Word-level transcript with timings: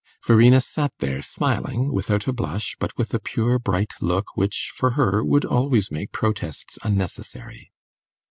Verena 0.25 0.59
sat 0.59 0.91
there 0.97 1.21
smiling, 1.21 1.93
without 1.93 2.27
a 2.27 2.33
blush, 2.33 2.75
but 2.79 2.91
with 2.97 3.13
a 3.13 3.19
pure, 3.19 3.59
bright 3.59 3.93
look 4.01 4.25
which, 4.35 4.71
for 4.75 4.93
her, 4.97 5.23
would 5.23 5.45
always 5.45 5.91
make 5.91 6.11
protests 6.11 6.79
unnecessary. 6.81 7.71